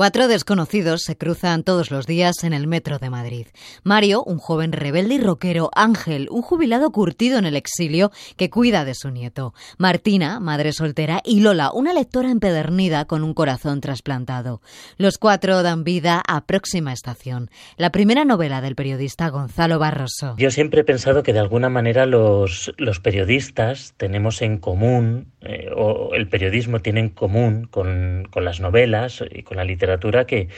Cuatro 0.00 0.28
desconocidos 0.28 1.02
se 1.02 1.18
cruzan 1.18 1.62
todos 1.62 1.90
los 1.90 2.06
días 2.06 2.42
en 2.42 2.54
el 2.54 2.66
metro 2.66 2.98
de 2.98 3.10
Madrid. 3.10 3.48
Mario, 3.84 4.24
un 4.24 4.38
joven 4.38 4.72
rebelde 4.72 5.16
y 5.16 5.20
rockero. 5.20 5.68
Ángel, 5.74 6.28
un 6.30 6.40
jubilado 6.40 6.90
curtido 6.90 7.36
en 7.38 7.44
el 7.44 7.54
exilio 7.54 8.10
que 8.38 8.48
cuida 8.48 8.86
de 8.86 8.94
su 8.94 9.10
nieto. 9.10 9.52
Martina, 9.76 10.40
madre 10.40 10.72
soltera. 10.72 11.20
Y 11.22 11.40
Lola, 11.40 11.70
una 11.70 11.92
lectora 11.92 12.30
empedernida 12.30 13.04
con 13.04 13.22
un 13.22 13.34
corazón 13.34 13.82
trasplantado. 13.82 14.62
Los 14.96 15.18
cuatro 15.18 15.62
dan 15.62 15.84
vida 15.84 16.22
a 16.26 16.46
Próxima 16.46 16.94
Estación, 16.94 17.50
la 17.76 17.92
primera 17.92 18.24
novela 18.24 18.62
del 18.62 18.76
periodista 18.76 19.28
Gonzalo 19.28 19.78
Barroso. 19.78 20.34
Yo 20.38 20.50
siempre 20.50 20.80
he 20.80 20.84
pensado 20.84 21.22
que 21.22 21.34
de 21.34 21.40
alguna 21.40 21.68
manera 21.68 22.06
los, 22.06 22.72
periodistas 23.02 23.92
tenemos 23.98 24.40
en 24.40 24.56
común, 24.56 25.26
eh, 25.42 25.68
o 25.76 26.14
el 26.14 26.26
periodismo 26.26 26.80
tiene 26.80 27.00
en 27.00 27.10
común 27.10 27.68
con 27.70 28.30
las 28.34 28.60
novelas 28.60 29.22
y 29.30 29.42
con 29.42 29.58
la 29.58 29.64
literatura 29.64 29.89
que, 30.26 30.48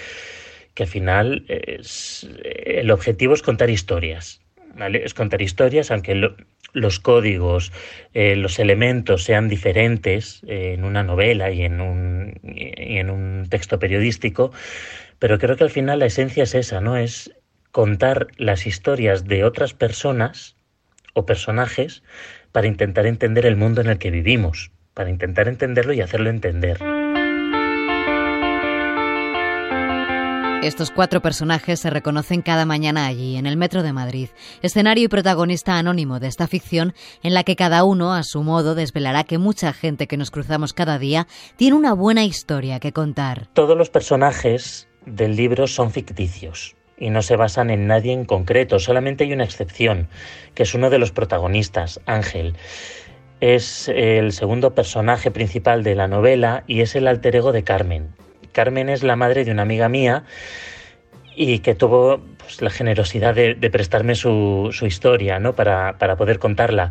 que 0.74 0.82
al 0.82 0.88
final 0.88 1.44
es, 1.48 2.28
el 2.44 2.90
objetivo 2.90 3.34
es 3.34 3.42
contar 3.42 3.70
historias. 3.70 4.40
¿vale? 4.74 5.04
Es 5.04 5.14
contar 5.14 5.42
historias, 5.42 5.90
aunque 5.90 6.14
los 6.72 7.00
códigos, 7.00 7.72
eh, 8.14 8.36
los 8.36 8.58
elementos 8.58 9.24
sean 9.24 9.48
diferentes 9.48 10.42
eh, 10.46 10.74
en 10.74 10.84
una 10.84 11.02
novela 11.02 11.50
y 11.50 11.62
en, 11.62 11.80
un, 11.80 12.40
y 12.42 12.98
en 12.98 13.10
un 13.10 13.46
texto 13.48 13.78
periodístico, 13.78 14.52
pero 15.18 15.38
creo 15.38 15.56
que 15.56 15.64
al 15.64 15.70
final 15.70 15.98
la 16.00 16.06
esencia 16.06 16.44
es 16.44 16.54
esa, 16.54 16.80
¿no? 16.80 16.96
Es 16.96 17.32
contar 17.70 18.28
las 18.36 18.66
historias 18.66 19.26
de 19.26 19.44
otras 19.44 19.72
personas 19.72 20.56
o 21.14 21.26
personajes 21.26 22.02
para 22.52 22.66
intentar 22.66 23.06
entender 23.06 23.46
el 23.46 23.56
mundo 23.56 23.80
en 23.80 23.88
el 23.88 23.98
que 23.98 24.10
vivimos, 24.10 24.72
para 24.94 25.10
intentar 25.10 25.48
entenderlo 25.48 25.92
y 25.92 26.00
hacerlo 26.00 26.28
entender. 26.28 26.78
Estos 30.62 30.92
cuatro 30.92 31.20
personajes 31.20 31.80
se 31.80 31.90
reconocen 31.90 32.40
cada 32.40 32.64
mañana 32.64 33.06
allí, 33.06 33.36
en 33.36 33.46
el 33.46 33.56
Metro 33.56 33.82
de 33.82 33.92
Madrid, 33.92 34.28
escenario 34.62 35.06
y 35.06 35.08
protagonista 35.08 35.76
anónimo 35.76 36.20
de 36.20 36.28
esta 36.28 36.46
ficción 36.46 36.94
en 37.24 37.34
la 37.34 37.42
que 37.42 37.56
cada 37.56 37.82
uno, 37.82 38.14
a 38.14 38.22
su 38.22 38.44
modo, 38.44 38.76
desvelará 38.76 39.24
que 39.24 39.38
mucha 39.38 39.72
gente 39.72 40.06
que 40.06 40.16
nos 40.16 40.30
cruzamos 40.30 40.72
cada 40.72 41.00
día 41.00 41.26
tiene 41.56 41.74
una 41.74 41.94
buena 41.94 42.22
historia 42.22 42.78
que 42.78 42.92
contar. 42.92 43.48
Todos 43.54 43.76
los 43.76 43.90
personajes 43.90 44.86
del 45.04 45.34
libro 45.34 45.66
son 45.66 45.90
ficticios 45.90 46.76
y 46.96 47.10
no 47.10 47.22
se 47.22 47.34
basan 47.34 47.68
en 47.70 47.88
nadie 47.88 48.12
en 48.12 48.24
concreto, 48.24 48.78
solamente 48.78 49.24
hay 49.24 49.32
una 49.32 49.42
excepción, 49.42 50.06
que 50.54 50.62
es 50.62 50.74
uno 50.74 50.90
de 50.90 51.00
los 51.00 51.10
protagonistas, 51.10 51.98
Ángel. 52.06 52.54
Es 53.40 53.88
el 53.88 54.30
segundo 54.30 54.76
personaje 54.76 55.32
principal 55.32 55.82
de 55.82 55.96
la 55.96 56.06
novela 56.06 56.62
y 56.68 56.82
es 56.82 56.94
el 56.94 57.08
alter 57.08 57.34
ego 57.34 57.50
de 57.50 57.64
Carmen, 57.64 58.14
Carmen 58.52 58.88
es 58.88 59.02
la 59.02 59.16
madre 59.16 59.44
de 59.44 59.50
una 59.50 59.62
amiga 59.62 59.88
mía 59.88 60.24
y 61.34 61.60
que 61.60 61.74
tuvo 61.74 62.20
pues, 62.38 62.60
la 62.62 62.70
generosidad 62.70 63.34
de, 63.34 63.54
prestarme 63.70 64.14
su, 64.14 64.70
historia 64.82 65.38
¿no? 65.38 65.54
para, 65.54 65.96
poder 66.16 66.38
contarla. 66.38 66.90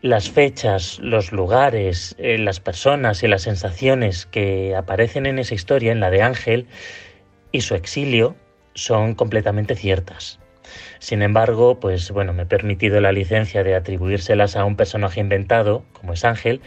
Las 0.00 0.30
fechas, 0.30 0.98
los 1.00 1.32
lugares, 1.32 2.14
eh, 2.18 2.36
las 2.38 2.60
personas 2.60 3.22
y 3.22 3.28
las 3.28 3.42
sensaciones 3.42 4.26
que 4.26 4.76
aparecen 4.76 5.26
en 5.26 5.38
esa 5.38 5.54
historia, 5.54 5.92
en 5.92 6.00
la 6.00 6.10
de 6.10 6.22
Ángel, 6.22 6.66
y 7.52 7.62
su 7.62 7.74
exilio, 7.74 8.36
son 8.74 9.14
completamente 9.14 9.74
ciertas. 9.74 10.40
Sin 10.98 11.22
embargo, 11.22 11.80
pues 11.80 12.10
bueno, 12.10 12.32
me 12.32 12.42
he 12.42 12.46
permitido 12.46 13.00
la 13.00 13.12
licencia 13.12 13.62
de 13.62 13.74
atribuírselas 13.74 14.56
a 14.56 14.64
un 14.64 14.76
personaje 14.76 15.20
inventado, 15.20 15.84
como 15.92 16.12
es 16.12 16.24
Ángel, 16.24 16.60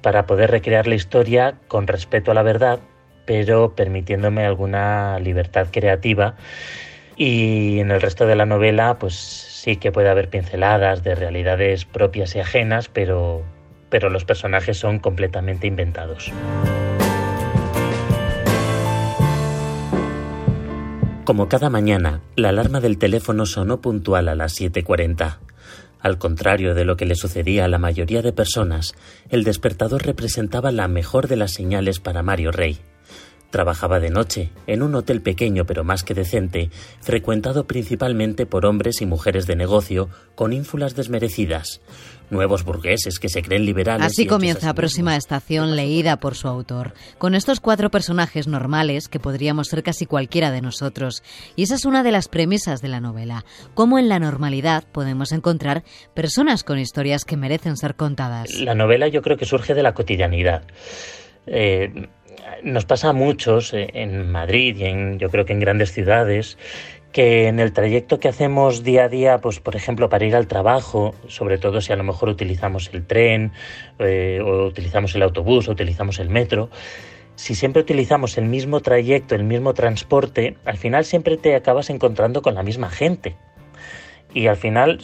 para 0.00 0.26
poder 0.26 0.50
recrear 0.50 0.86
la 0.86 0.94
historia 0.94 1.58
con 1.68 1.86
respeto 1.86 2.30
a 2.30 2.34
la 2.34 2.42
verdad 2.42 2.80
pero 3.26 3.74
permitiéndome 3.74 4.46
alguna 4.46 5.18
libertad 5.18 5.68
creativa. 5.70 6.36
Y 7.16 7.80
en 7.80 7.90
el 7.90 8.00
resto 8.00 8.26
de 8.26 8.36
la 8.36 8.46
novela, 8.46 8.98
pues 8.98 9.14
sí 9.14 9.76
que 9.76 9.92
puede 9.92 10.08
haber 10.08 10.28
pinceladas 10.30 11.02
de 11.02 11.14
realidades 11.14 11.84
propias 11.84 12.36
y 12.36 12.40
ajenas, 12.40 12.88
pero, 12.88 13.42
pero 13.90 14.10
los 14.10 14.24
personajes 14.24 14.78
son 14.78 15.00
completamente 15.00 15.66
inventados. 15.66 16.32
Como 21.24 21.48
cada 21.48 21.70
mañana, 21.70 22.20
la 22.36 22.50
alarma 22.50 22.80
del 22.80 22.98
teléfono 22.98 23.46
sonó 23.46 23.80
puntual 23.80 24.28
a 24.28 24.36
las 24.36 24.60
7.40. 24.60 25.38
Al 26.00 26.18
contrario 26.18 26.72
de 26.72 26.84
lo 26.84 26.96
que 26.96 27.04
le 27.04 27.16
sucedía 27.16 27.64
a 27.64 27.68
la 27.68 27.78
mayoría 27.78 28.22
de 28.22 28.32
personas, 28.32 28.94
el 29.28 29.42
despertador 29.42 30.06
representaba 30.06 30.70
la 30.70 30.86
mejor 30.86 31.26
de 31.26 31.34
las 31.34 31.52
señales 31.52 31.98
para 31.98 32.22
Mario 32.22 32.52
Rey. 32.52 32.78
Trabajaba 33.50 34.00
de 34.00 34.10
noche, 34.10 34.50
en 34.66 34.82
un 34.82 34.94
hotel 34.94 35.22
pequeño 35.22 35.64
pero 35.66 35.84
más 35.84 36.02
que 36.02 36.14
decente, 36.14 36.70
frecuentado 37.00 37.66
principalmente 37.66 38.44
por 38.44 38.66
hombres 38.66 39.00
y 39.00 39.06
mujeres 39.06 39.46
de 39.46 39.56
negocio 39.56 40.08
con 40.34 40.52
ínfulas 40.52 40.94
desmerecidas, 40.96 41.80
nuevos 42.30 42.64
burgueses 42.64 43.18
que 43.18 43.28
se 43.28 43.42
creen 43.42 43.64
liberales. 43.64 44.06
Así 44.06 44.26
comienza 44.26 44.74
Próxima 44.74 45.16
Estación 45.16 45.76
leída 45.76 46.18
por 46.18 46.34
su 46.34 46.48
autor, 46.48 46.94
con 47.18 47.34
estos 47.34 47.60
cuatro 47.60 47.90
personajes 47.90 48.48
normales 48.48 49.08
que 49.08 49.20
podríamos 49.20 49.68
ser 49.68 49.82
casi 49.82 50.06
cualquiera 50.06 50.50
de 50.50 50.60
nosotros. 50.60 51.22
Y 51.54 51.62
esa 51.62 51.76
es 51.76 51.84
una 51.84 52.02
de 52.02 52.12
las 52.12 52.28
premisas 52.28 52.82
de 52.82 52.88
la 52.88 53.00
novela, 53.00 53.44
cómo 53.74 53.98
en 53.98 54.08
la 54.08 54.18
normalidad 54.18 54.84
podemos 54.90 55.32
encontrar 55.32 55.84
personas 56.14 56.64
con 56.64 56.78
historias 56.78 57.24
que 57.24 57.36
merecen 57.36 57.76
ser 57.76 57.94
contadas. 57.94 58.54
La 58.54 58.74
novela 58.74 59.08
yo 59.08 59.22
creo 59.22 59.36
que 59.36 59.46
surge 59.46 59.74
de 59.74 59.82
la 59.82 59.94
cotidianidad. 59.94 60.64
Eh, 61.46 62.08
nos 62.62 62.84
pasa 62.84 63.10
a 63.10 63.12
muchos 63.12 63.72
eh, 63.72 63.88
en 63.94 64.30
Madrid 64.30 64.76
y 64.76 64.84
en, 64.84 65.18
yo 65.18 65.30
creo 65.30 65.44
que 65.44 65.52
en 65.52 65.60
grandes 65.60 65.92
ciudades 65.92 66.58
que 67.12 67.48
en 67.48 67.60
el 67.60 67.72
trayecto 67.72 68.20
que 68.20 68.28
hacemos 68.28 68.82
día 68.82 69.04
a 69.04 69.08
día, 69.08 69.38
pues 69.38 69.58
por 69.58 69.74
ejemplo 69.74 70.08
para 70.08 70.26
ir 70.26 70.36
al 70.36 70.46
trabajo, 70.46 71.14
sobre 71.28 71.56
todo 71.56 71.80
si 71.80 71.92
a 71.92 71.96
lo 71.96 72.04
mejor 72.04 72.28
utilizamos 72.28 72.90
el 72.92 73.06
tren 73.06 73.52
eh, 73.98 74.40
o 74.44 74.66
utilizamos 74.66 75.14
el 75.14 75.22
autobús 75.22 75.68
o 75.68 75.72
utilizamos 75.72 76.18
el 76.18 76.28
metro, 76.28 76.68
si 77.34 77.54
siempre 77.54 77.82
utilizamos 77.82 78.36
el 78.38 78.44
mismo 78.44 78.80
trayecto, 78.80 79.34
el 79.34 79.44
mismo 79.44 79.72
transporte, 79.72 80.56
al 80.64 80.76
final 80.76 81.04
siempre 81.04 81.36
te 81.36 81.54
acabas 81.54 81.90
encontrando 81.90 82.42
con 82.42 82.54
la 82.54 82.62
misma 82.62 82.90
gente. 82.90 83.36
Y 84.34 84.48
al 84.48 84.56
final, 84.56 85.00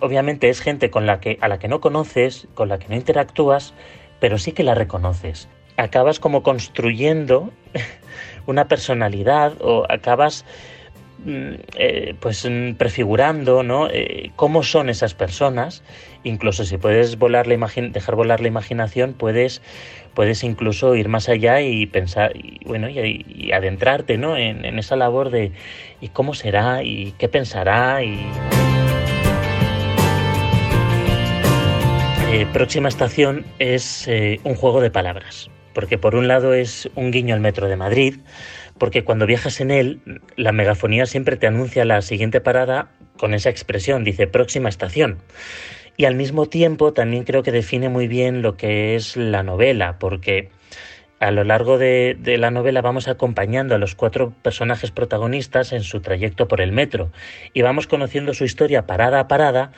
obviamente 0.00 0.50
es 0.50 0.60
gente 0.60 0.90
con 0.90 1.06
la 1.06 1.20
que, 1.20 1.38
a 1.40 1.48
la 1.48 1.58
que 1.58 1.68
no 1.68 1.80
conoces, 1.80 2.48
con 2.54 2.68
la 2.68 2.78
que 2.78 2.88
no 2.88 2.96
interactúas, 2.96 3.72
pero 4.20 4.36
sí 4.36 4.52
que 4.52 4.64
la 4.64 4.74
reconoces 4.74 5.48
acabas 5.76 6.20
como 6.20 6.42
construyendo 6.42 7.50
una 8.46 8.68
personalidad 8.68 9.54
o 9.60 9.84
acabas 9.88 10.44
mm, 11.24 11.54
eh, 11.76 12.14
pues 12.20 12.48
mm, 12.48 12.74
prefigurando 12.74 13.62
¿no? 13.62 13.88
Eh, 13.88 14.30
cómo 14.36 14.62
son 14.62 14.88
esas 14.90 15.14
personas 15.14 15.82
incluso 16.24 16.64
si 16.64 16.78
puedes 16.78 17.18
volar 17.18 17.46
la 17.46 17.54
dejar 17.54 18.14
volar 18.14 18.40
la 18.40 18.48
imaginación 18.48 19.14
puedes 19.14 19.62
puedes 20.14 20.44
incluso 20.44 20.94
ir 20.94 21.08
más 21.08 21.28
allá 21.28 21.60
y 21.60 21.86
pensar 21.86 22.36
y 22.36 22.60
bueno 22.66 22.88
y, 22.90 23.50
adentrarte 23.52 24.18
¿no? 24.18 24.36
en, 24.36 24.78
esa 24.78 24.96
labor 24.96 25.30
de 25.30 25.52
y 26.00 26.08
cómo 26.08 26.34
será 26.34 26.82
y 26.82 27.12
qué 27.18 27.28
pensará 27.28 28.02
y 28.02 28.26
eh, 32.30 32.46
próxima 32.52 32.88
estación 32.88 33.44
es 33.58 34.08
un 34.44 34.54
juego 34.54 34.80
de 34.80 34.90
palabras 34.90 35.50
porque 35.74 35.98
por 35.98 36.14
un 36.14 36.28
lado 36.28 36.54
es 36.54 36.90
un 36.94 37.10
guiño 37.10 37.34
al 37.34 37.40
metro 37.40 37.68
de 37.68 37.76
Madrid, 37.76 38.16
porque 38.78 39.04
cuando 39.04 39.26
viajas 39.26 39.60
en 39.60 39.70
él, 39.70 40.00
la 40.36 40.52
megafonía 40.52 41.06
siempre 41.06 41.36
te 41.36 41.46
anuncia 41.46 41.84
la 41.84 42.02
siguiente 42.02 42.40
parada 42.40 42.90
con 43.16 43.34
esa 43.34 43.50
expresión, 43.50 44.04
dice 44.04 44.26
próxima 44.26 44.68
estación. 44.68 45.18
Y 45.96 46.06
al 46.06 46.14
mismo 46.14 46.46
tiempo 46.46 46.92
también 46.92 47.24
creo 47.24 47.42
que 47.42 47.52
define 47.52 47.88
muy 47.88 48.08
bien 48.08 48.42
lo 48.42 48.56
que 48.56 48.96
es 48.96 49.16
la 49.16 49.42
novela, 49.42 49.98
porque 49.98 50.48
a 51.20 51.30
lo 51.30 51.44
largo 51.44 51.78
de, 51.78 52.16
de, 52.18 52.38
la 52.38 52.50
novela 52.50 52.80
vamos 52.80 53.06
acompañando 53.06 53.74
a 53.74 53.78
los 53.78 53.94
cuatro 53.94 54.32
personajes 54.42 54.90
protagonistas 54.90 55.72
en 55.72 55.82
su 55.82 56.00
trayecto 56.00 56.48
por 56.48 56.60
el 56.60 56.72
metro 56.72 57.12
y 57.52 57.62
vamos 57.62 57.86
conociendo 57.86 58.34
su 58.34 58.44
historia 58.44 58.86
parada 58.86 59.20
a 59.20 59.28
parada 59.28 59.70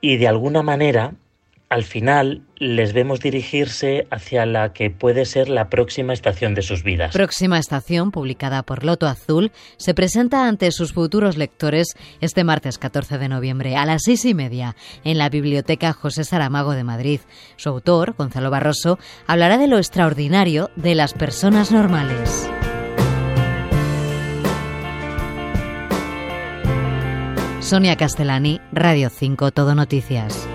y 0.00 0.16
de 0.16 0.28
alguna 0.28 0.62
manera 0.62 1.12
al 1.70 1.84
final 1.84 2.42
les 2.56 2.92
vemos 2.92 3.20
dirigirse 3.20 4.08
hacia 4.10 4.44
la 4.44 4.72
que 4.72 4.90
puede 4.90 5.24
ser 5.24 5.48
la 5.48 5.70
próxima 5.70 6.12
estación 6.12 6.54
de 6.54 6.62
sus 6.62 6.82
vidas. 6.82 7.12
Próxima 7.12 7.60
estación, 7.60 8.10
publicada 8.10 8.64
por 8.64 8.84
Loto 8.84 9.06
Azul, 9.06 9.52
se 9.76 9.94
presenta 9.94 10.48
ante 10.48 10.72
sus 10.72 10.92
futuros 10.92 11.36
lectores 11.36 11.94
este 12.20 12.42
martes 12.42 12.76
14 12.76 13.18
de 13.18 13.28
noviembre 13.28 13.76
a 13.76 13.86
las 13.86 14.02
seis 14.04 14.24
y 14.24 14.34
media 14.34 14.74
en 15.04 15.16
la 15.16 15.28
Biblioteca 15.28 15.92
José 15.92 16.24
Saramago 16.24 16.72
de 16.72 16.82
Madrid. 16.82 17.20
Su 17.56 17.68
autor, 17.68 18.14
Gonzalo 18.18 18.50
Barroso, 18.50 18.98
hablará 19.28 19.56
de 19.56 19.68
lo 19.68 19.78
extraordinario 19.78 20.70
de 20.74 20.96
las 20.96 21.14
personas 21.14 21.70
normales. 21.70 22.50
Sonia 27.60 27.94
Castellani, 27.94 28.60
Radio 28.72 29.08
5 29.08 29.52
Todo 29.52 29.76
Noticias. 29.76 30.49